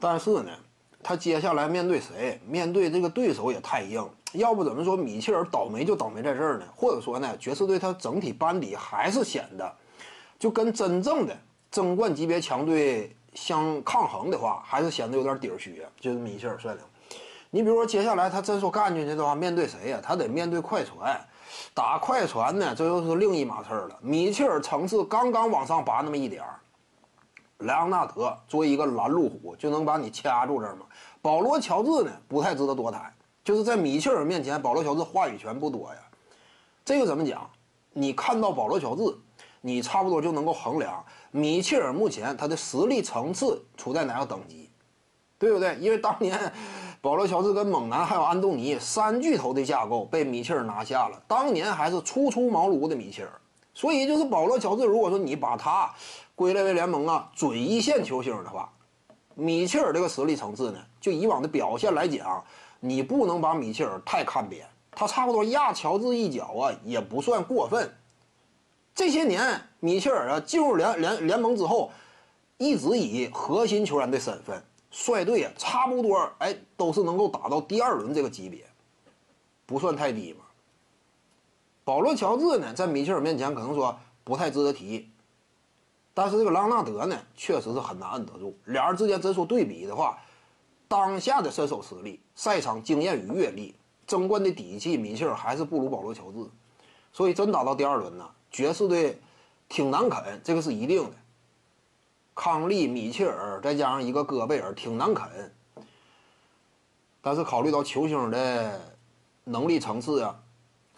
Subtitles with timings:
[0.00, 0.50] 但是呢，
[1.02, 2.40] 他接下来面对谁？
[2.46, 4.08] 面对这个对手也太硬。
[4.32, 6.66] 要不怎么说米切尔倒霉就倒霉在这儿呢？
[6.76, 9.74] 或者说呢，爵士队他整体班底还是显得
[10.38, 11.34] 就跟真正的
[11.70, 15.82] 争冠级别强队相抗衡的话，还是显得有点底儿虚。
[15.98, 16.82] 就是米切尔率领。
[17.50, 20.00] 你比如说接下来他真说干进去的话，面对谁呀？
[20.02, 21.18] 他得面对快船。
[21.72, 23.98] 打快船呢，这又是另一码事儿了。
[24.02, 26.60] 米切尔层次刚刚往上拔那么一点儿，
[27.58, 30.86] 莱昂纳德作为一个拦路虎就能把你掐住这儿吗？
[31.20, 33.12] 保罗乔治呢，不太值得多谈。
[33.42, 36.00] 就是在米切尔面前，保罗乔治话语权不多呀。
[36.84, 37.50] 这个怎么讲？
[37.92, 39.02] 你看到保罗乔治，
[39.60, 44.70] 你差不多就能够衡量米切尔目前他的实力层次处在哪个等级，
[45.36, 45.74] 对不对？
[45.80, 46.52] 因为当年
[47.02, 53.32] 保罗乔治跟猛男还有安东尼三巨头的架构被米切尔拿下了，当年还是初出茅庐的米切尔。
[53.78, 55.94] 所以就是保罗乔治，如果说你把他
[56.34, 58.72] 归类为联盟啊准一线球星的话，
[59.36, 62.44] 米切尔这个实力层次呢，就以往的表现来讲。
[62.80, 67.88] 你不能把米切尔太看扁，他差不多压乔治一脚啊，也不算过分。
[68.96, 71.92] 这些年，米切尔啊进入联联联盟之后，
[72.56, 74.60] 一直以核心球员的身份
[74.90, 78.64] 率队啊，差不多哎都是能够打到第二轮这个级别，
[79.66, 80.44] 不算太低嘛。
[81.88, 85.08] 保罗乔治呢，在米切尔面前可能说不太值得提，
[86.12, 88.54] 但是这个朗纳德呢，确实是很难摁得住。
[88.66, 90.18] 两人之间真说对比的话。
[90.86, 93.74] 当下的身手实力、赛场经验与阅历、
[94.06, 96.46] 争冠的底气，米切尔还是不如保罗·乔治，
[97.10, 99.18] 所以真打到第二轮呢，爵士队
[99.66, 101.16] 挺难啃，这个是一定的。
[102.34, 105.26] 康利、米切尔再加上一个戈贝尔，挺难啃。
[107.22, 108.78] 但是考虑到球星的
[109.44, 110.38] 能力层次呀、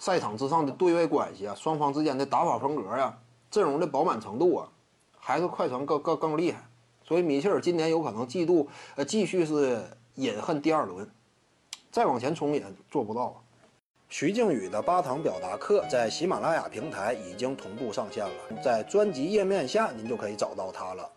[0.00, 3.18] 赛场之上的对位关系啊、双方之间的打法风格呀、
[3.50, 4.68] 阵容的饱满程度啊，
[5.18, 6.66] 还是快船更更更厉害。
[7.04, 9.84] 所以米切尔今年有可能季度呃继续是
[10.14, 11.06] 饮恨第二轮，
[11.90, 13.44] 再往前冲也做不到。
[14.08, 21.08] 徐静宇的八堂表达课在喜马拉雅平台已经同步上线了，在专辑页面下您就可以找到它了。